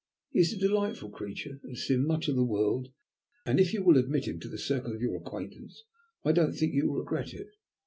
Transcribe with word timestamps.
He 0.31 0.39
is 0.39 0.51
a 0.51 0.57
delightful 0.57 1.11
creature; 1.11 1.61
has 1.69 1.83
seen 1.85 2.07
much 2.07 2.27
of 2.27 2.35
the 2.35 2.43
world, 2.43 2.91
and 3.45 3.59
if 3.59 3.71
you 3.71 3.83
will 3.83 3.97
admit 3.99 4.27
him 4.27 4.39
to 4.39 4.47
the 4.49 4.57
circle 4.57 4.95
of 4.95 4.99
your 5.03 5.15
acquaintance, 5.15 5.83
I 6.25 6.31
don't 6.31 6.53
think 6.53 6.73
you 6.73 6.87
will 6.87 6.97
regret 7.01 7.35
it. 7.35 7.51